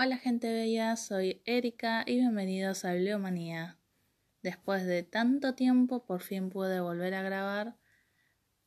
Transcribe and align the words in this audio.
Hola 0.00 0.16
gente 0.16 0.52
bella, 0.52 0.94
soy 0.94 1.42
Erika 1.44 2.04
y 2.06 2.18
bienvenidos 2.18 2.84
a 2.84 2.92
Bibliomanía. 2.92 3.78
Después 4.44 4.86
de 4.86 5.02
tanto 5.02 5.56
tiempo 5.56 6.04
por 6.04 6.22
fin 6.22 6.50
pude 6.50 6.78
volver 6.78 7.14
a 7.14 7.22
grabar 7.22 7.74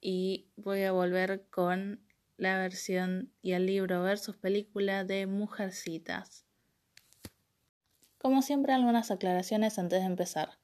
y 0.02 0.50
voy 0.58 0.84
a 0.84 0.92
volver 0.92 1.46
con 1.50 2.06
la 2.36 2.58
versión 2.58 3.32
y 3.42 3.54
el 3.54 3.66
libro 3.66 4.04
versus 4.04 4.36
película 4.36 5.06
de 5.06 5.26
Mujercitas. 5.26 6.44
Como 8.18 8.42
siempre 8.42 8.74
algunas 8.74 9.10
aclaraciones 9.10 9.80
antes 9.80 10.02
de 10.02 10.08
empezar. 10.08 10.60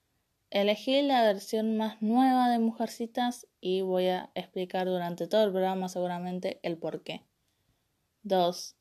Elegí 0.49 1.01
la 1.01 1.21
versión 1.21 1.77
más 1.77 2.01
nueva 2.01 2.49
de 2.49 2.59
Mujercitas 2.59 3.47
y 3.61 3.83
voy 3.83 4.07
a 4.07 4.31
explicar 4.35 4.87
durante 4.87 5.27
todo 5.27 5.45
el 5.45 5.51
programa 5.51 5.87
seguramente 5.87 6.59
el 6.61 6.77
por 6.77 7.03
qué. 7.03 7.23
2. 8.23 8.76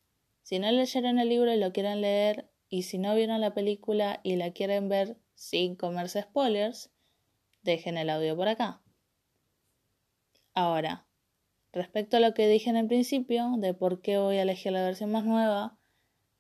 Si 0.47 0.61
no 0.61 0.71
leyeron 0.71 1.19
el 1.19 1.29
libro 1.29 1.53
y 1.53 1.59
lo 1.59 1.73
quieren 1.73 2.01
leer, 2.01 2.49
y 2.69 2.85
si 2.85 2.99
no 2.99 3.17
vieron 3.17 3.41
la 3.41 3.53
película 3.53 4.21
y 4.23 4.37
la 4.37 4.53
quieren 4.53 4.89
ver 4.89 5.17
sin 5.35 5.75
comerse 5.75 6.23
spoilers, 6.23 6.93
dejen 7.63 7.99
el 7.99 8.11
audio 8.11 8.37
por 8.37 8.47
acá. 8.47 8.81
Ahora, 10.55 11.05
respecto 11.73 12.19
a 12.19 12.21
lo 12.21 12.33
que 12.33 12.47
dije 12.47 12.71
en 12.71 12.77
el 12.77 12.87
principio, 12.87 13.55
de 13.59 13.75
por 13.75 14.01
qué 14.01 14.19
voy 14.19 14.37
a 14.37 14.43
elegir 14.43 14.71
la 14.71 14.85
versión 14.85 15.11
más 15.11 15.25
nueva, 15.25 15.81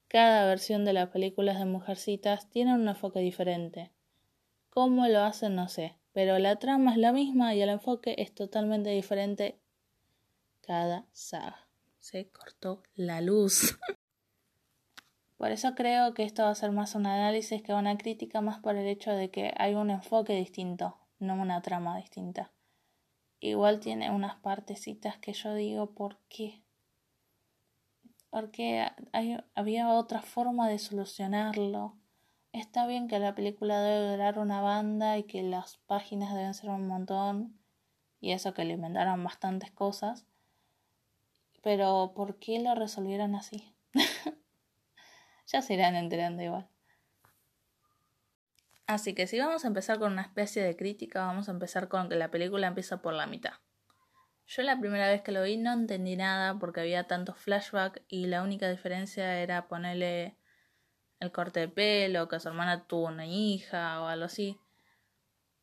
cada 0.07 0.47
versión 0.47 0.85
de 0.85 0.93
las 0.93 1.09
películas 1.09 1.59
de 1.59 1.65
Mujercitas 1.65 2.49
tiene 2.49 2.75
un 2.75 2.87
enfoque 2.87 3.19
diferente. 3.19 3.91
¿Cómo 4.71 5.09
lo 5.09 5.23
hacen? 5.23 5.57
No 5.57 5.66
sé, 5.66 5.97
pero 6.13 6.38
la 6.38 6.61
trama 6.61 6.93
es 6.93 6.99
la 6.99 7.11
misma 7.11 7.57
y 7.57 7.61
el 7.61 7.71
enfoque 7.71 8.15
es 8.19 8.33
totalmente 8.33 8.91
diferente 8.91 9.59
cada 10.61 11.09
saga 11.11 11.66
se 12.07 12.29
cortó 12.30 12.85
la 12.95 13.21
luz. 13.21 13.77
Por 15.37 15.51
eso 15.51 15.75
creo 15.75 16.15
que 16.15 16.23
esto 16.23 16.45
va 16.45 16.51
a 16.51 16.55
ser 16.55 16.73
más 16.73 16.95
un 16.95 17.07
análisis 17.07 17.63
que 17.63 17.75
una 17.75 17.99
crítica, 17.99 18.41
más 18.41 18.59
por 18.61 18.77
el 18.77 18.87
hecho 18.87 19.13
de 19.13 19.30
que 19.30 19.52
hay 19.59 19.74
un 19.74 19.91
enfoque 19.91 20.35
distinto, 20.35 20.97
no 21.19 21.35
una 21.35 21.60
trama 21.60 21.99
distinta. 21.99 22.52
Igual 23.41 23.80
tiene 23.80 24.10
unas 24.10 24.37
partecitas 24.37 25.19
que 25.19 25.35
yo 25.35 25.55
digo, 25.55 25.95
¿por 25.95 26.19
qué? 26.29 26.63
Porque 28.30 28.87
había 29.55 29.91
otra 29.91 30.23
forma 30.23 30.69
de 30.69 30.79
solucionarlo. 30.79 31.99
Está 32.53 32.87
bien 32.87 33.07
que 33.07 33.19
la 33.19 33.35
película 33.35 33.82
debe 33.82 34.13
durar 34.13 34.38
una 34.38 34.63
banda 34.63 35.19
y 35.19 35.25
que 35.25 35.43
las 35.43 35.77
páginas 35.87 36.35
deben 36.35 36.55
ser 36.55 36.71
un 36.71 36.87
montón, 36.87 37.60
y 38.21 38.32
eso 38.32 38.55
que 38.55 38.65
le 38.65 38.73
inventaron 38.73 39.23
bastantes 39.23 39.71
cosas, 39.71 40.27
pero 41.63 42.13
¿por 42.15 42.38
qué 42.38 42.59
lo 42.60 42.75
resolvieron 42.75 43.35
así? 43.35 43.75
ya 45.47 45.63
se 45.63 45.75
irán 45.75 45.97
enterando 45.97 46.43
igual. 46.43 46.69
Así 48.87 49.15
que 49.15 49.27
si 49.27 49.39
vamos 49.39 49.65
a 49.65 49.69
empezar 49.69 49.99
con 49.99 50.13
una 50.13 50.23
especie 50.23 50.63
de 50.63 50.77
crítica, 50.77 51.27
vamos 51.27 51.49
a 51.49 51.53
empezar 51.53 51.88
con 51.88 52.09
que 52.09 52.15
la 52.15 52.30
película 52.30 52.69
empieza 52.69 53.03
por 53.03 53.15
la 53.15 53.27
mitad. 53.27 53.55
Yo 54.47 54.63
la 54.63 54.79
primera 54.79 55.09
vez 55.09 55.23
que 55.23 55.33
lo 55.33 55.43
vi 55.43 55.57
no 55.57 55.73
entendí 55.73 56.15
nada 56.15 56.57
porque 56.59 56.80
había 56.80 57.09
tantos 57.09 57.37
flashbacks 57.37 58.03
y 58.07 58.27
la 58.27 58.43
única 58.43 58.71
diferencia 58.71 59.41
era 59.41 59.66
ponerle 59.66 60.38
el 61.19 61.33
corte 61.33 61.60
de 61.60 61.69
pelo, 61.69 62.29
que 62.29 62.38
su 62.38 62.49
hermana 62.49 62.87
tuvo 62.87 63.07
una 63.07 63.27
hija 63.27 64.00
o 64.03 64.06
algo 64.06 64.27
así. 64.27 64.60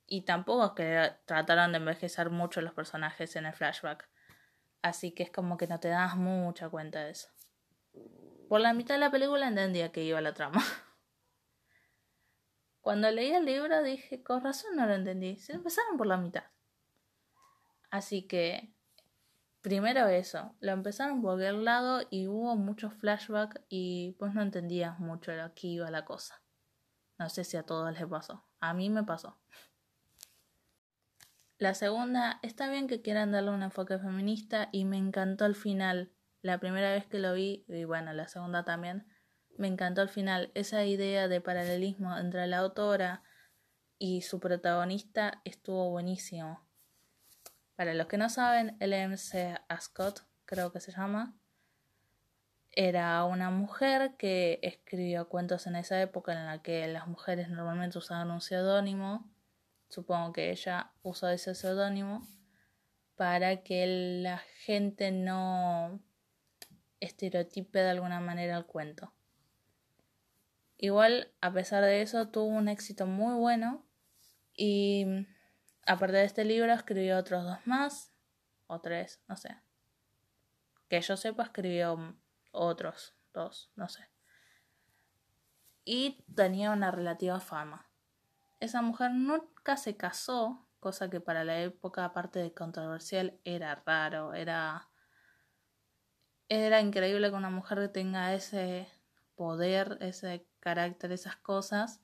Y 0.06 0.24
tampoco 0.24 0.66
es 0.66 0.72
que 0.72 1.16
trataron 1.26 1.72
de 1.72 1.78
envejecer 1.78 2.30
mucho 2.30 2.60
los 2.60 2.74
personajes 2.74 3.38
en 3.38 3.46
el 3.46 3.54
flashback. 3.54 4.10
Así 4.82 5.14
que 5.14 5.24
es 5.24 5.32
como 5.32 5.56
que 5.56 5.68
no 5.68 5.80
te 5.80 5.88
das 5.88 6.18
mucha 6.18 6.68
cuenta 6.68 7.06
de 7.06 7.12
eso. 7.12 7.30
Por 8.54 8.62
la 8.62 8.76
mitad 8.76 8.94
de 8.94 9.00
la 9.00 9.10
película 9.10 9.48
entendía 9.48 9.92
que 9.92 10.04
iba 10.04 10.22
la 10.22 10.36
trama. 10.36 10.62
Cuando 12.82 13.10
leí 13.10 13.32
el 13.32 13.46
libro 13.46 13.82
dije, 13.82 14.22
con 14.22 14.44
razón 14.44 14.76
no 14.76 14.86
lo 14.86 14.94
entendí. 14.94 15.38
Se 15.38 15.54
empezaron 15.54 15.98
por 15.98 16.06
la 16.06 16.18
mitad. 16.18 16.44
Así 17.90 18.28
que, 18.28 18.76
primero 19.62 20.06
eso, 20.08 20.56
lo 20.60 20.72
empezaron 20.72 21.24
por 21.24 21.42
el 21.42 21.66
lado 21.66 22.06
y 22.12 22.28
hubo 22.28 22.56
muchos 22.56 22.94
flashbacks 22.94 23.60
y 23.70 24.16
pues 24.20 24.36
no 24.36 24.44
entendías 24.44 25.00
mucho 25.00 25.32
lo 25.32 25.52
que 25.56 25.70
iba 25.70 25.90
la 25.90 26.06
cosa. 26.06 26.44
No 27.18 27.30
sé 27.30 27.46
si 27.46 27.58
a 27.58 27.64
todos 27.64 27.92
les 27.92 28.06
pasó. 28.06 28.46
A 28.60 28.76
mí 28.76 28.92
me 28.92 29.04
pasó. 29.04 29.42
La 31.58 31.74
segunda, 31.74 32.38
está 32.44 32.70
bien 32.70 32.86
que 32.86 33.02
quieran 33.02 33.32
darle 33.32 33.50
un 33.50 33.64
enfoque 33.64 33.98
feminista 33.98 34.70
y 34.72 34.86
me 34.86 34.98
encantó 34.98 35.48
el 35.48 35.56
final. 35.56 36.13
La 36.44 36.60
primera 36.60 36.92
vez 36.92 37.08
que 37.08 37.18
lo 37.18 37.34
vi, 37.34 37.66
y 37.68 37.86
bueno, 37.86 38.14
la 38.14 38.28
segunda 38.28 38.64
también, 38.64 39.08
me 39.58 39.68
encantó 39.68 40.04
el 40.04 40.10
final. 40.10 40.52
Esa 40.54 40.86
idea 40.86 41.28
de 41.28 41.42
paralelismo 41.42 42.16
entre 42.16 42.46
la 42.46 42.60
autora 42.60 43.24
y 43.98 44.22
su 44.22 44.40
protagonista 44.40 45.42
estuvo 45.46 45.90
buenísimo. 45.90 46.64
Para 47.76 47.96
los 47.96 48.06
que 48.06 48.20
no 48.20 48.30
saben, 48.30 48.78
LMC 48.80 49.60
Ascot, 49.68 50.28
creo 50.46 50.72
que 50.72 50.80
se 50.80 50.92
llama, 50.92 51.36
era 52.72 53.24
una 53.24 53.50
mujer 53.50 54.16
que 54.18 54.60
escribió 54.62 55.30
cuentos 55.30 55.66
en 55.66 55.76
esa 55.76 56.00
época 56.00 56.34
en 56.34 56.46
la 56.46 56.62
que 56.62 56.86
las 56.88 57.08
mujeres 57.08 57.50
normalmente 57.50 57.98
usaban 57.98 58.30
un 58.30 58.42
seudónimo 58.42 59.34
supongo 59.94 60.34
que 60.34 60.50
ella 60.50 60.92
usó 61.04 61.30
ese 61.30 61.54
seudónimo 61.54 62.28
para 63.16 63.62
que 63.62 63.86
la 64.24 64.40
gente 64.66 65.12
no 65.12 66.02
estereotipe 67.04 67.80
de 67.80 67.90
alguna 67.90 68.20
manera 68.20 68.58
el 68.58 68.66
cuento. 68.66 69.14
Igual, 70.78 71.32
a 71.42 71.52
pesar 71.54 71.84
de 71.84 72.02
eso, 72.02 72.30
tuvo 72.30 72.46
un 72.48 72.68
éxito 72.68 73.06
muy 73.06 73.36
bueno 73.36 73.86
y 74.56 75.06
aparte 75.86 76.18
de 76.18 76.26
este 76.26 76.46
libro 76.46 76.74
escribió 76.74 77.18
otros 77.18 77.44
dos 77.44 77.60
más, 77.66 78.12
o 78.68 78.82
tres, 78.82 79.22
no 79.28 79.38
sé. 79.38 79.58
Que 80.90 81.02
yo 81.02 81.18
sepa, 81.18 81.44
escribió 81.44 82.16
otros 82.52 83.16
dos, 83.34 83.72
no 83.76 83.88
sé. 83.90 84.08
Y 85.86 86.24
tenía 86.34 86.72
una 86.72 86.92
relativa 86.92 87.40
fama. 87.40 87.90
Esa 88.60 88.82
mujer 88.82 89.12
nunca 89.12 89.76
se 89.78 89.98
casó, 89.98 90.66
cosa 90.80 91.10
que 91.10 91.20
para 91.20 91.44
la 91.44 91.60
época, 91.60 92.06
aparte 92.06 92.40
de 92.40 92.54
controversial, 92.54 93.40
era 93.44 93.76
raro, 93.86 94.34
era... 94.34 94.90
Era 96.56 96.82
increíble 96.82 97.32
que 97.32 97.36
una 97.36 97.50
mujer 97.50 97.92
tenga 97.92 98.32
ese 98.36 98.88
poder, 99.36 99.98
ese 100.02 100.46
carácter, 100.60 101.12
esas 101.12 101.36
cosas, 101.36 102.00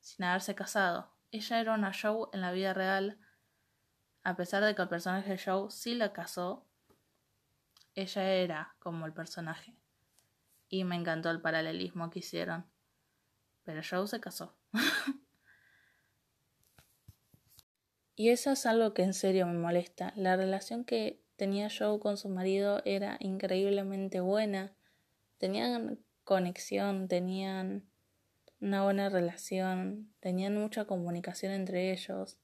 sin 0.00 0.24
haberse 0.24 0.54
casado. 0.54 1.12
Ella 1.32 1.60
era 1.60 1.74
una 1.74 1.92
show 1.92 2.30
en 2.32 2.40
la 2.40 2.50
vida 2.50 2.72
real, 2.72 3.18
a 4.22 4.36
pesar 4.36 4.64
de 4.64 4.74
que 4.74 4.80
el 4.80 4.88
personaje 4.88 5.28
de 5.28 5.36
show 5.36 5.70
sí 5.70 5.94
la 5.94 6.14
casó, 6.14 6.66
ella 7.94 8.24
era 8.24 8.74
como 8.78 9.04
el 9.04 9.12
personaje. 9.12 9.76
Y 10.70 10.84
me 10.84 10.96
encantó 10.96 11.28
el 11.28 11.42
paralelismo 11.42 12.08
que 12.08 12.20
hicieron. 12.20 12.64
Pero 13.64 13.82
Show 13.82 14.06
se 14.06 14.18
casó. 14.18 14.56
Y 18.16 18.28
eso 18.28 18.52
es 18.52 18.64
algo 18.64 18.94
que 18.94 19.02
en 19.02 19.12
serio 19.12 19.44
me 19.46 19.58
molesta. 19.58 20.12
La 20.14 20.36
relación 20.36 20.84
que 20.84 21.23
tenía 21.36 21.68
Joe 21.70 21.98
con 21.98 22.16
su 22.16 22.28
marido 22.28 22.82
era 22.84 23.16
increíblemente 23.20 24.20
buena. 24.20 24.74
Tenían 25.38 25.98
conexión, 26.24 27.08
tenían 27.08 27.84
una 28.60 28.82
buena 28.82 29.08
relación, 29.08 30.12
tenían 30.20 30.56
mucha 30.56 30.86
comunicación 30.86 31.52
entre 31.52 31.92
ellos, 31.92 32.38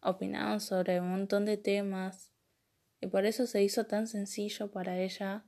opinaban 0.00 0.60
sobre 0.60 1.00
un 1.00 1.10
montón 1.10 1.44
de 1.44 1.56
temas 1.56 2.32
y 3.00 3.06
por 3.06 3.26
eso 3.26 3.46
se 3.46 3.62
hizo 3.62 3.86
tan 3.86 4.06
sencillo 4.06 4.70
para 4.70 4.98
ella 4.98 5.44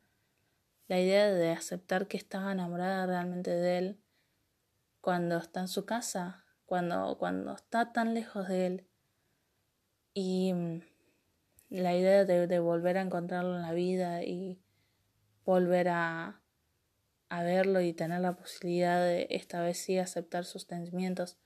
la 0.87 1.01
idea 1.01 1.33
de 1.33 1.51
aceptar 1.51 2.07
que 2.07 2.17
estaba 2.17 2.53
enamorada 2.53 3.07
realmente 3.07 3.51
de 3.51 3.79
él 3.79 4.01
cuando 5.01 5.39
está 5.39 5.61
en 5.61 5.69
su 5.69 5.85
casa, 5.85 6.45
cuando, 6.67 7.17
cuando 7.19 7.55
está 7.55 7.93
tan 7.93 8.15
lejos 8.15 8.49
de 8.49 8.67
él 8.67 8.89
y 10.15 10.53
mm, 10.53 10.81
la 11.69 11.95
idea 11.95 12.25
de, 12.25 12.59
volver 12.59 12.99
a 12.99 13.03
encontrarlo 13.03 13.57
en 13.57 13.63
la 13.63 13.73
vida 13.73 14.23
y 14.23 14.61
volver 15.45 15.89
a, 15.89 16.41
a 17.29 17.43
verlo 17.43 17.81
y 17.81 17.93
tener 17.93 18.21
la 18.21 18.37
posibilidad 18.37 19.01
de 19.01 19.27
esta 19.31 19.61
vez 19.61 19.79
sí 19.79 19.99
aceptar 19.99 20.45
sus 20.45 20.63
sentimientos 20.63 21.39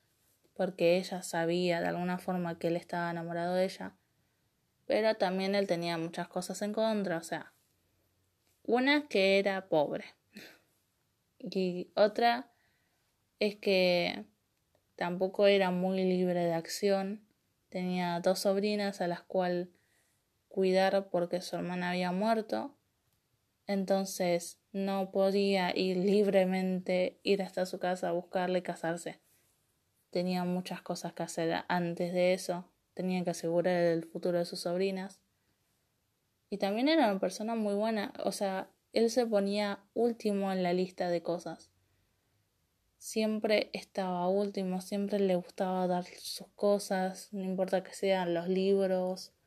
porque 0.54 0.96
ella 0.96 1.22
sabía 1.22 1.80
de 1.80 1.88
alguna 1.88 2.18
forma 2.18 2.58
que 2.58 2.68
él 2.68 2.76
estaba 2.76 3.10
enamorado 3.10 3.54
de 3.54 3.64
ella, 3.64 3.96
pero 4.86 5.14
también 5.14 5.54
él 5.54 5.66
tenía 5.66 5.96
muchas 5.98 6.28
cosas 6.28 6.60
en 6.62 6.72
contra, 6.72 7.16
o 7.16 7.22
sea, 7.22 7.52
una 8.64 9.06
que 9.08 9.38
era 9.38 9.68
pobre 9.68 10.04
y 11.38 11.90
otra 11.94 12.50
es 13.38 13.56
que 13.56 14.24
tampoco 14.96 15.46
era 15.46 15.70
muy 15.70 16.02
libre 16.02 16.44
de 16.44 16.54
acción 16.54 17.28
Tenía 17.68 18.20
dos 18.20 18.40
sobrinas 18.40 19.00
a 19.00 19.08
las 19.08 19.22
cuales 19.22 19.68
cuidar 20.58 21.08
porque 21.10 21.40
su 21.40 21.54
hermana 21.54 21.90
había 21.90 22.10
muerto. 22.10 22.76
Entonces 23.68 24.58
no 24.72 25.12
podía 25.12 25.70
ir 25.72 25.98
libremente, 25.98 27.20
ir 27.22 27.42
hasta 27.42 27.64
su 27.64 27.78
casa 27.78 28.08
a 28.08 28.12
buscarle 28.12 28.58
y 28.58 28.62
casarse. 28.62 29.20
Tenía 30.10 30.42
muchas 30.42 30.82
cosas 30.82 31.12
que 31.12 31.22
hacer 31.22 31.62
antes 31.68 32.12
de 32.12 32.34
eso. 32.34 32.68
Tenía 32.92 33.22
que 33.22 33.30
asegurar 33.30 33.84
el 33.84 34.04
futuro 34.04 34.36
de 34.36 34.46
sus 34.46 34.62
sobrinas. 34.62 35.20
Y 36.50 36.58
también 36.58 36.88
era 36.88 37.08
una 37.08 37.20
persona 37.20 37.54
muy 37.54 37.76
buena. 37.76 38.12
O 38.24 38.32
sea, 38.32 38.68
él 38.92 39.10
se 39.10 39.26
ponía 39.26 39.84
último 39.94 40.50
en 40.50 40.64
la 40.64 40.72
lista 40.72 41.08
de 41.08 41.22
cosas. 41.22 41.70
Siempre 42.96 43.70
estaba 43.74 44.26
último, 44.26 44.80
siempre 44.80 45.20
le 45.20 45.36
gustaba 45.36 45.86
dar 45.86 46.04
sus 46.04 46.48
cosas, 46.56 47.28
no 47.30 47.44
importa 47.44 47.84
que 47.84 47.94
sean 47.94 48.34
los 48.34 48.48
libros, 48.48 49.37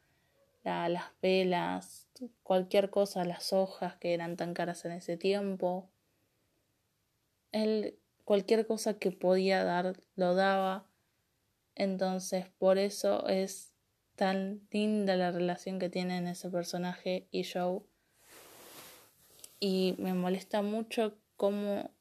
las 0.63 1.05
velas, 1.21 2.07
cualquier 2.43 2.89
cosa, 2.89 3.25
las 3.25 3.53
hojas 3.53 3.95
que 3.97 4.13
eran 4.13 4.37
tan 4.37 4.53
caras 4.53 4.85
en 4.85 4.91
ese 4.91 5.17
tiempo. 5.17 5.89
Él, 7.51 7.97
cualquier 8.23 8.67
cosa 8.67 8.93
que 8.95 9.11
podía 9.11 9.63
dar, 9.63 9.99
lo 10.15 10.35
daba. 10.35 10.85
Entonces, 11.75 12.45
por 12.59 12.77
eso 12.77 13.27
es 13.27 13.73
tan 14.15 14.61
linda 14.71 15.15
la 15.15 15.31
relación 15.31 15.79
que 15.79 15.89
tienen 15.89 16.27
ese 16.27 16.49
personaje 16.49 17.27
y 17.31 17.43
Joe. 17.43 17.81
Y 19.59 19.95
me 19.97 20.13
molesta 20.13 20.61
mucho 20.61 21.17
cómo 21.37 21.91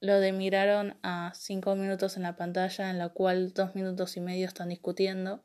lo 0.00 0.20
demiraron 0.20 0.96
a 1.02 1.32
cinco 1.34 1.74
minutos 1.74 2.16
en 2.16 2.24
la 2.24 2.36
pantalla, 2.36 2.90
en 2.90 2.98
la 2.98 3.08
cual 3.08 3.52
dos 3.54 3.74
minutos 3.74 4.16
y 4.16 4.20
medio 4.20 4.46
están 4.46 4.68
discutiendo. 4.68 5.42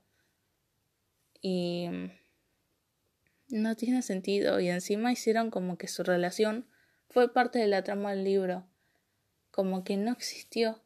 Y 1.41 1.87
no 3.49 3.75
tiene 3.75 4.01
sentido 4.01 4.59
y 4.59 4.69
encima 4.69 5.11
hicieron 5.11 5.49
como 5.49 5.77
que 5.77 5.87
su 5.87 6.03
relación 6.03 6.67
fue 7.09 7.33
parte 7.33 7.59
de 7.59 7.67
la 7.67 7.83
trama 7.83 8.11
del 8.11 8.23
libro, 8.23 8.67
como 9.51 9.83
que 9.83 9.97
no 9.97 10.11
existió. 10.11 10.83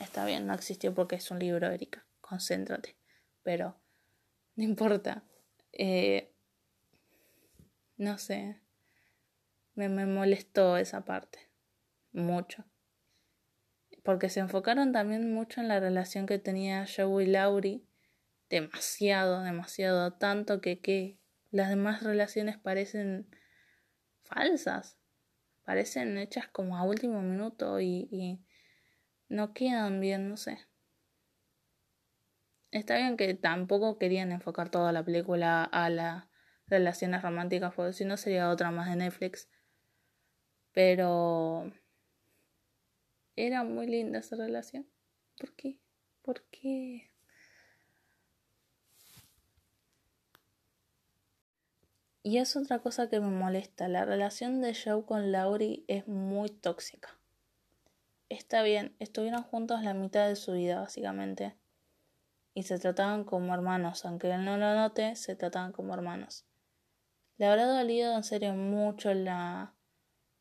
Está 0.00 0.24
bien, 0.24 0.46
no 0.46 0.54
existió 0.54 0.94
porque 0.94 1.16
es 1.16 1.30
un 1.30 1.38
libro, 1.38 1.70
Erika, 1.70 2.06
concéntrate, 2.20 2.96
pero 3.42 3.76
no 4.56 4.64
importa. 4.64 5.24
Eh, 5.72 6.32
no 7.96 8.18
sé, 8.18 8.60
me, 9.74 9.88
me 9.88 10.06
molestó 10.06 10.76
esa 10.76 11.04
parte, 11.04 11.50
mucho. 12.12 12.64
Porque 14.02 14.28
se 14.28 14.40
enfocaron 14.40 14.92
también 14.92 15.32
mucho 15.32 15.60
en 15.60 15.68
la 15.68 15.80
relación 15.80 16.26
que 16.26 16.38
tenía 16.38 16.86
Joe 16.86 17.24
y 17.24 17.26
Laurie, 17.26 17.82
demasiado, 18.50 19.42
demasiado, 19.42 20.12
tanto 20.14 20.60
que, 20.60 20.80
que 20.80 21.18
las 21.54 21.68
demás 21.68 22.02
relaciones 22.02 22.58
parecen 22.58 23.28
falsas, 24.24 24.98
parecen 25.62 26.18
hechas 26.18 26.48
como 26.48 26.76
a 26.76 26.82
último 26.82 27.22
minuto 27.22 27.80
y, 27.80 28.44
no 29.28 29.54
quedan 29.54 30.00
bien, 30.00 30.28
no 30.28 30.36
sé. 30.36 30.58
Está 32.72 32.96
bien 32.96 33.16
que 33.16 33.34
tampoco 33.34 33.98
querían 33.98 34.32
enfocar 34.32 34.68
toda 34.68 34.90
la 34.90 35.04
película 35.04 35.62
a 35.62 35.90
las 35.90 36.24
relaciones 36.66 37.22
románticas, 37.22 37.72
porque 37.72 37.92
si 37.92 38.04
no 38.04 38.16
sería 38.16 38.50
otra 38.50 38.72
más 38.72 38.90
de 38.90 38.96
Netflix. 38.96 39.48
Pero 40.72 41.70
era 43.36 43.62
muy 43.62 43.86
linda 43.86 44.18
esa 44.18 44.34
relación. 44.34 44.88
¿Por 45.38 45.54
qué? 45.54 45.78
¿Por 46.20 46.42
qué? 46.50 47.13
Y 52.26 52.38
es 52.38 52.56
otra 52.56 52.78
cosa 52.78 53.10
que 53.10 53.20
me 53.20 53.28
molesta. 53.28 53.86
La 53.86 54.06
relación 54.06 54.62
de 54.62 54.74
Joe 54.74 55.04
con 55.04 55.30
Laurie 55.30 55.84
es 55.88 56.08
muy 56.08 56.48
tóxica. 56.48 57.10
Está 58.30 58.62
bien, 58.62 58.96
estuvieron 58.98 59.42
juntos 59.42 59.82
la 59.82 59.92
mitad 59.92 60.26
de 60.26 60.34
su 60.34 60.52
vida, 60.52 60.80
básicamente. 60.80 61.54
Y 62.54 62.62
se 62.62 62.78
trataban 62.78 63.24
como 63.24 63.52
hermanos, 63.52 64.06
aunque 64.06 64.30
él 64.30 64.42
no 64.42 64.56
lo 64.56 64.74
note, 64.74 65.16
se 65.16 65.36
trataban 65.36 65.72
como 65.72 65.92
hermanos. 65.92 66.46
Le 67.36 67.44
habrá 67.44 67.66
dolido 67.66 68.16
en 68.16 68.24
serio 68.24 68.54
mucho 68.54 69.12
la, 69.12 69.74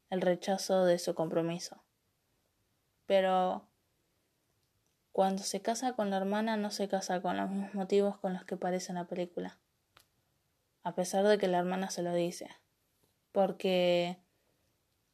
el 0.09 0.21
rechazo 0.21 0.85
de 0.85 0.99
su 0.99 1.13
compromiso. 1.13 1.83
Pero 3.07 3.67
cuando 5.11 5.43
se 5.43 5.61
casa 5.61 5.97
con 5.97 6.11
la 6.11 6.15
hermana 6.15 6.55
no 6.55 6.71
se 6.71 6.87
casa 6.87 7.21
con 7.21 7.35
los 7.35 7.49
mismos 7.49 7.73
motivos 7.73 8.17
con 8.19 8.31
los 8.31 8.45
que 8.45 8.55
parece 8.55 8.93
en 8.93 8.99
la 8.99 9.05
película 9.05 9.59
a 10.83 10.95
pesar 10.95 11.25
de 11.25 11.37
que 11.37 11.47
la 11.47 11.59
hermana 11.59 11.89
se 11.89 12.03
lo 12.03 12.13
dice. 12.13 12.49
Porque 13.31 14.17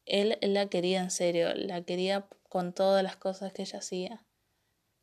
él, 0.04 0.36
la 0.42 0.66
quería 0.66 1.00
en 1.00 1.10
serio, 1.10 1.54
la 1.54 1.82
quería 1.82 2.28
con 2.48 2.72
todas 2.72 3.02
las 3.02 3.16
cosas 3.16 3.52
que 3.52 3.62
ella 3.62 3.78
hacía, 3.78 4.26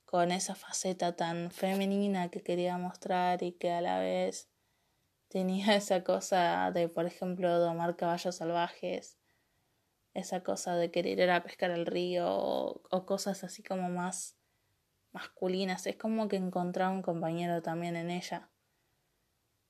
con 0.06 0.32
esa 0.32 0.56
faceta 0.56 1.16
tan 1.16 1.52
femenina 1.52 2.30
que 2.30 2.44
quería 2.44 2.78
mostrar 2.78 3.42
y 3.42 3.54
que 3.54 3.72
a 3.72 3.82
la 3.82 4.00
vez 4.00 4.50
tenía 5.30 5.76
esa 5.76 6.04
cosa 6.04 6.72
de, 6.72 6.90
por 6.90 7.06
ejemplo, 7.06 7.60
domar 7.60 7.96
caballos 7.96 8.36
salvajes, 8.36 9.18
esa 10.14 10.44
cosa 10.44 10.76
de 10.76 10.92
querer 10.92 11.20
ir 11.20 11.30
a 11.30 11.44
pescar 11.44 11.72
al 11.72 11.86
río 11.86 12.26
o, 12.28 13.06
cosas 13.06 13.44
así 13.44 13.64
como 13.64 13.90
más 13.90 14.36
masculinas. 15.12 15.86
Es 15.86 15.96
como 15.96 16.28
que 16.28 16.38
encontraba 16.38 16.92
un 16.92 17.04
compañero 17.04 17.62
también 17.62 17.96
en 17.96 18.10
ella 18.10 18.50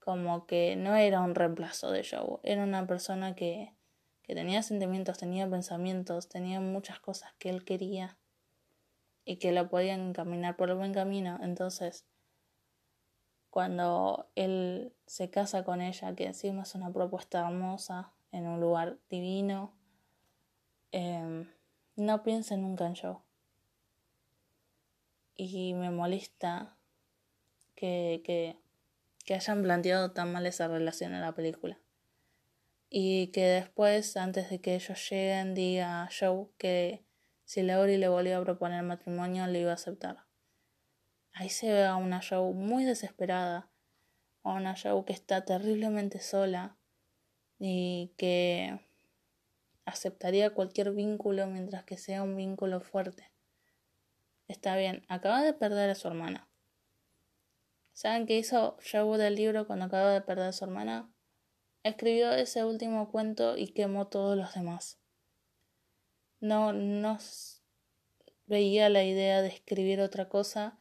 como 0.07 0.47
que 0.47 0.77
no 0.77 0.95
era 0.95 1.19
un 1.19 1.35
reemplazo 1.35 1.91
de 1.91 2.01
Joe, 2.09 2.39
era 2.43 2.63
una 2.63 2.87
persona 2.87 3.35
que, 3.35 3.75
que 4.23 4.35
tenía 4.35 4.63
sentimientos, 4.63 5.17
tenía 5.17 5.49
pensamientos, 5.49 6.29
tenía 6.29 6.61
muchas 6.61 7.01
cosas 7.01 7.33
que 7.39 7.49
él 7.49 7.65
quería 7.65 8.17
y 9.25 9.35
que 9.35 9.51
lo 9.51 9.67
podían 9.67 9.99
encaminar 9.99 10.55
por 10.55 10.69
el 10.69 10.77
buen 10.77 10.93
camino. 10.93 11.37
Entonces, 11.41 12.05
cuando 13.49 14.29
él 14.35 14.93
se 15.07 15.29
casa 15.29 15.65
con 15.65 15.81
ella, 15.81 16.15
que 16.15 16.27
encima 16.27 16.61
es 16.61 16.73
una 16.73 16.93
propuesta 16.93 17.45
hermosa, 17.45 18.13
en 18.31 18.47
un 18.47 18.61
lugar 18.61 18.99
divino, 19.09 19.73
em, 20.93 21.51
no 21.97 22.23
piense 22.23 22.55
nunca 22.55 22.87
en 22.87 22.95
Joe. 22.95 23.17
Y 25.35 25.73
me 25.73 25.91
molesta 25.91 26.77
que, 27.75 28.21
que 28.23 28.57
que 29.27 29.35
hayan 29.35 29.61
planteado 29.61 30.11
tan 30.11 30.31
mal 30.31 30.45
esa 30.45 30.69
relación 30.69 31.13
en 31.13 31.19
la 31.19 31.35
película. 31.35 31.77
Y 32.89 33.27
que 33.27 33.43
después, 33.43 34.15
antes 34.15 34.49
de 34.49 34.61
que 34.61 34.75
ellos 34.75 35.09
lleguen, 35.09 35.53
diga 35.53 36.03
a 36.03 36.09
Joe 36.09 36.47
que 36.57 37.03
si 37.43 37.61
Laurie 37.61 37.97
le 37.97 38.07
volvió 38.07 38.37
a 38.39 38.43
proponer 38.45 38.83
matrimonio, 38.83 39.45
le 39.47 39.59
iba 39.59 39.71
a 39.71 39.73
aceptar. 39.73 40.23
Ahí 41.33 41.49
se 41.49 41.73
ve 41.73 41.83
a 41.83 41.97
una 41.97 42.21
Joe 42.21 42.53
muy 42.53 42.85
desesperada, 42.85 43.69
a 44.43 44.53
una 44.53 44.77
Joe 44.81 45.03
que 45.03 45.11
está 45.11 45.43
terriblemente 45.43 46.21
sola 46.21 46.77
y 47.59 48.13
que 48.17 48.79
aceptaría 49.83 50.51
cualquier 50.51 50.93
vínculo 50.93 51.47
mientras 51.47 51.83
que 51.83 51.97
sea 51.97 52.23
un 52.23 52.37
vínculo 52.37 52.79
fuerte. 52.79 53.29
Está 54.47 54.77
bien, 54.77 55.03
acaba 55.09 55.41
de 55.43 55.51
perder 55.51 55.89
a 55.89 55.95
su 55.95 56.07
hermana. 56.07 56.46
¿Saben 57.97 58.27
qué 58.27 58.37
hizo 58.37 58.77
Joe 58.91 59.17
del 59.17 59.33
libro 59.33 59.65
cuando 59.65 59.85
acaba 59.85 60.11
de 60.11 60.21
perder 60.21 60.49
a 60.49 60.53
su 60.53 60.63
hermana? 60.63 61.11
Escribió 61.81 62.31
ese 62.31 62.63
último 62.63 63.09
cuento 63.09 63.57
y 63.57 63.69
quemó 63.69 64.05
todos 64.05 64.37
los 64.37 64.53
demás. 64.53 64.99
No, 66.39 66.73
no 66.73 67.17
veía 68.45 68.89
la 68.89 69.03
idea 69.03 69.41
de 69.41 69.47
escribir 69.47 69.99
otra 69.99 70.29
cosa 70.29 70.77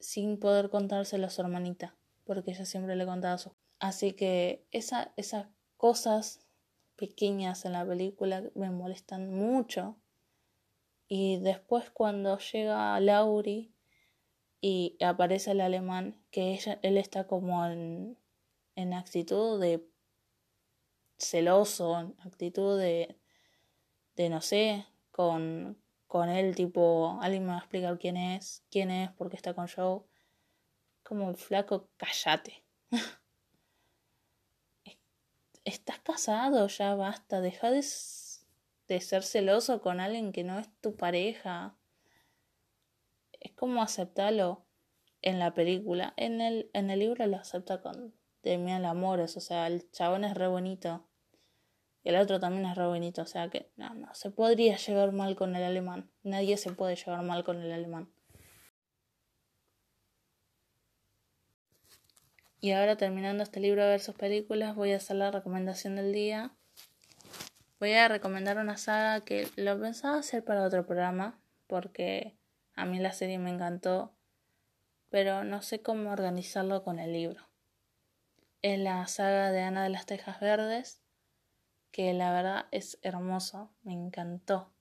sin 0.00 0.40
poder 0.40 0.68
contárselo 0.68 1.28
a 1.28 1.30
su 1.30 1.42
hermanita, 1.42 1.94
porque 2.24 2.50
ella 2.50 2.64
siempre 2.64 2.96
le 2.96 3.06
contaba 3.06 3.38
su. 3.38 3.52
Así 3.78 4.12
que 4.12 4.66
esa, 4.72 5.12
esas 5.16 5.46
cosas 5.76 6.40
pequeñas 6.96 7.64
en 7.64 7.74
la 7.74 7.86
película 7.86 8.42
me 8.56 8.70
molestan 8.70 9.32
mucho. 9.32 9.94
Y 11.06 11.38
después 11.38 11.88
cuando 11.90 12.36
llega 12.38 12.98
Laurie 12.98 13.70
y 14.60 14.96
aparece 15.02 15.52
el 15.52 15.60
alemán 15.60 16.22
que 16.30 16.52
ella, 16.52 16.78
él 16.82 16.98
está 16.98 17.26
como 17.26 17.64
en, 17.66 18.18
en 18.76 18.92
actitud 18.92 19.60
de 19.60 19.86
celoso, 21.18 21.98
en 21.98 22.16
actitud 22.20 22.78
de, 22.78 23.18
de 24.16 24.28
no 24.28 24.40
sé, 24.40 24.86
con, 25.10 25.78
con 26.06 26.28
él 26.28 26.54
tipo, 26.54 27.18
alguien 27.22 27.44
me 27.44 27.52
va 27.52 27.56
a 27.56 27.60
explicar 27.60 27.98
quién 27.98 28.16
es, 28.16 28.62
quién 28.70 28.90
es, 28.90 29.10
por 29.12 29.30
qué 29.30 29.36
está 29.36 29.54
con 29.54 29.68
Joe. 29.68 30.02
Como 31.02 31.34
flaco, 31.34 31.88
cállate. 31.96 32.62
Estás 35.64 36.00
casado, 36.00 36.66
ya 36.68 36.94
basta, 36.94 37.40
deja 37.40 37.70
de, 37.70 37.84
de 38.88 39.00
ser 39.00 39.22
celoso 39.22 39.80
con 39.80 40.00
alguien 40.00 40.32
que 40.32 40.44
no 40.44 40.58
es 40.58 40.68
tu 40.80 40.96
pareja 40.96 41.79
es 43.40 43.52
como 43.52 43.82
aceptarlo 43.82 44.64
en 45.22 45.38
la 45.38 45.54
película. 45.54 46.14
En 46.16 46.40
el, 46.40 46.70
en 46.72 46.90
el 46.90 47.00
libro 47.00 47.26
lo 47.26 47.36
acepta 47.36 47.82
con 47.82 48.14
de 48.42 48.56
mil 48.56 48.84
amores, 48.84 49.36
o 49.36 49.40
sea, 49.40 49.66
el 49.66 49.90
chabón 49.90 50.24
es 50.24 50.34
re 50.34 50.46
bonito. 50.46 51.06
Y 52.02 52.08
el 52.08 52.16
otro 52.16 52.40
también 52.40 52.64
es 52.64 52.76
re 52.76 52.86
bonito, 52.86 53.22
o 53.22 53.26
sea 53.26 53.50
que 53.50 53.70
no, 53.76 53.92
no 53.94 54.14
se 54.14 54.30
podría 54.30 54.76
llevar 54.76 55.12
mal 55.12 55.36
con 55.36 55.54
el 55.54 55.62
alemán. 55.62 56.10
Nadie 56.22 56.56
se 56.56 56.72
puede 56.72 56.96
llevar 56.96 57.22
mal 57.22 57.44
con 57.44 57.60
el 57.60 57.72
alemán. 57.72 58.10
Y 62.62 62.72
ahora 62.72 62.96
terminando 62.96 63.42
este 63.42 63.60
libro 63.60 63.82
de 63.82 63.88
versos 63.88 64.14
películas, 64.14 64.74
voy 64.76 64.92
a 64.92 64.96
hacer 64.96 65.16
la 65.16 65.30
recomendación 65.30 65.96
del 65.96 66.12
día. 66.12 66.52
Voy 67.78 67.92
a 67.92 68.08
recomendar 68.08 68.58
una 68.58 68.76
saga 68.76 69.24
que 69.24 69.48
lo 69.56 69.80
pensaba 69.80 70.18
hacer 70.18 70.44
para 70.44 70.64
otro 70.64 70.86
programa, 70.86 71.40
porque 71.66 72.36
a 72.80 72.86
mí 72.86 72.98
la 72.98 73.12
serie 73.12 73.38
me 73.38 73.50
encantó, 73.50 74.14
pero 75.10 75.44
no 75.44 75.60
sé 75.60 75.82
cómo 75.82 76.10
organizarlo 76.10 76.82
con 76.82 76.98
el 76.98 77.12
libro. 77.12 77.46
Es 78.62 78.78
la 78.78 79.06
saga 79.06 79.52
de 79.52 79.60
Ana 79.60 79.82
de 79.82 79.90
las 79.90 80.06
Tejas 80.06 80.40
Verdes, 80.40 81.02
que 81.90 82.14
la 82.14 82.32
verdad 82.32 82.66
es 82.70 82.98
hermoso, 83.02 83.70
me 83.82 83.92
encantó. 83.92 84.72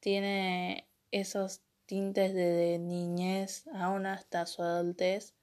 Tiene 0.00 0.86
esos 1.10 1.62
tintes 1.86 2.34
de, 2.34 2.78
niñez 2.78 3.66
aún 3.72 4.04
hasta 4.04 4.44
su 4.44 4.62
adultez 4.62 5.34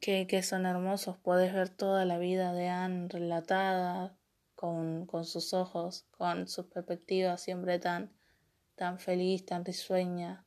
que, 0.00 0.26
que, 0.26 0.42
son 0.42 0.66
hermosos. 0.66 1.18
Puedes 1.18 1.54
ver 1.54 1.68
toda 1.68 2.04
la 2.04 2.18
vida 2.18 2.52
de 2.52 2.68
Anne 2.68 3.06
relatada 3.08 4.18
con, 4.56 5.06
con 5.06 5.24
sus 5.24 5.54
ojos, 5.54 6.04
con 6.10 6.48
sus 6.48 6.66
perspectivas 6.66 7.40
siempre 7.40 7.78
tan, 7.78 8.15
tan 8.76 8.98
feliz, 8.98 9.44
tan 9.44 9.64
risueña. 9.64 10.44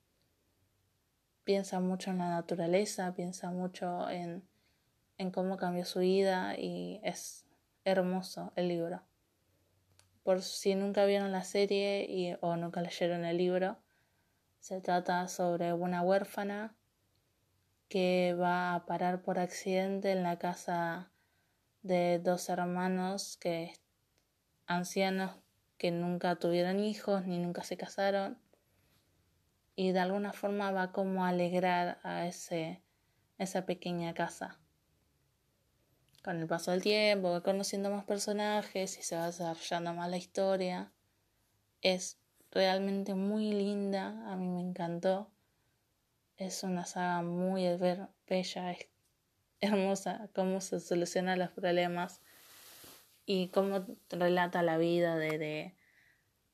Piensa 1.44 1.80
mucho 1.80 2.12
en 2.12 2.20
la 2.20 2.30
naturaleza, 2.30 3.14
piensa 3.14 3.52
mucho 3.52 4.10
en, 4.10 4.48
en 5.18 5.32
cómo 5.32 5.58
cambió 5.58 5.84
su 5.84 6.00
vida 6.00 6.56
y 6.58 7.02
es 7.04 7.46
hermoso 7.84 8.54
el 8.56 8.68
libro. 8.68 9.02
Por 10.24 10.44
si 10.44 10.76
nunca 10.76 11.06
vieron 11.06 11.32
la 11.32 11.44
serie 11.44 12.06
y, 12.08 12.38
o 12.42 12.56
nunca 12.56 12.82
leyeron 12.82 13.26
el 13.26 13.38
libro, 13.38 13.78
se 14.60 14.80
trata 14.80 15.28
sobre 15.28 15.74
una 15.74 16.04
huérfana 16.04 16.76
que 17.88 18.36
va 18.40 18.76
a 18.76 18.86
parar 18.86 19.24
por 19.24 19.40
accidente 19.40 20.12
en 20.12 20.22
la 20.22 20.38
casa 20.38 21.12
de 21.82 22.20
dos 22.20 22.50
hermanos 22.50 23.38
que 23.38 23.74
ancianos 24.68 25.32
que 25.80 25.90
nunca 25.90 26.36
tuvieron 26.36 26.80
hijos 26.80 27.26
ni 27.26 27.40
nunca 27.40 27.64
se 27.64 27.78
casaron. 27.78 28.38
Y 29.76 29.94
de 29.94 30.00
alguna 30.00 30.34
forma 30.34 30.72
va 30.72 30.92
como 30.92 31.26
a 31.26 31.30
alegrar 31.30 32.00
a 32.04 32.28
ese 32.28 32.84
esa 33.40 33.66
pequeña 33.66 34.14
casa. 34.14 34.60
Con 36.24 36.38
el 36.42 36.48
paso 36.48 36.72
del 36.72 36.82
tiempo 36.82 37.32
va 37.32 37.42
conociendo 37.42 37.90
más 37.90 38.04
personajes 38.04 39.00
y 39.00 39.02
se 39.02 39.16
va 39.16 39.28
desarrollando 39.28 39.94
más 39.94 40.10
la 40.10 40.18
historia. 40.18 40.92
Es 41.82 42.20
realmente 42.52 43.16
muy 43.16 43.54
linda 43.54 44.30
a 44.30 44.36
mí 44.36 44.48
me 44.50 44.60
encantó. 44.60 45.32
Es 46.36 46.64
una 46.64 46.86
saga 46.86 47.22
muy 47.22 47.64
bella, 47.78 48.10
es 48.72 48.88
hermosa, 49.62 50.30
cómo 50.36 50.60
se 50.60 50.80
solucionan 50.82 51.40
los 51.40 51.52
problemas 51.52 52.22
y 53.32 53.50
cómo 53.50 53.86
relata 54.10 54.64
la 54.64 54.80
vida 54.80 55.16
de, 55.16 55.76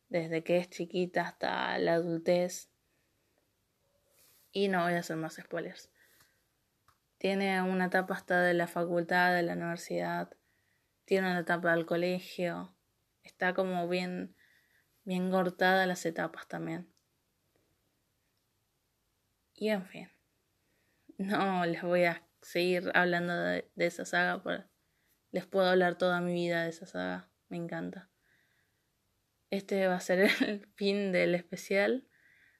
desde 0.09 0.43
que 0.43 0.57
es 0.57 0.69
chiquita 0.69 1.21
hasta 1.21 1.77
la 1.77 1.93
adultez. 1.93 2.69
Y 4.51 4.67
no 4.67 4.83
voy 4.83 4.91
a 4.91 4.99
hacer 4.99 5.15
más 5.15 5.35
spoilers. 5.35 5.89
Tiene 7.17 7.61
una 7.61 7.85
etapa 7.85 8.13
hasta 8.13 8.41
de 8.41 8.53
la 8.53 8.67
facultad, 8.67 9.33
de 9.33 9.43
la 9.43 9.53
universidad, 9.53 10.35
tiene 11.05 11.31
una 11.31 11.39
etapa 11.39 11.73
del 11.73 11.85
colegio, 11.85 12.75
está 13.23 13.53
como 13.53 13.87
bien, 13.87 14.35
bien 15.05 15.31
cortada 15.31 15.85
las 15.85 16.05
etapas 16.05 16.45
también. 16.49 16.93
Y 19.53 19.69
en 19.69 19.85
fin, 19.85 20.09
no 21.19 21.65
les 21.65 21.81
voy 21.83 22.03
a 22.03 22.27
seguir 22.41 22.91
hablando 22.93 23.33
de, 23.33 23.71
esa 23.77 24.03
saga, 24.03 24.43
porque 24.43 24.74
les 25.35 25.45
puedo 25.45 25.67
hablar 25.67 25.97
toda 25.97 26.21
mi 26.21 26.33
vida 26.33 26.63
de 26.63 26.69
esa 26.69 26.85
saga, 26.85 27.29
me 27.49 27.57
encanta. 27.57 28.09
Este 29.49 29.85
va 29.85 29.95
a 29.95 29.99
ser 29.99 30.29
el 30.47 30.65
fin 30.75 31.11
del 31.11 31.35
especial. 31.35 32.07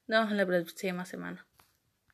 Nos 0.06 0.24
vemos 0.24 0.36
la 0.36 0.44
próxima 0.44 1.06
semana. 1.06 1.48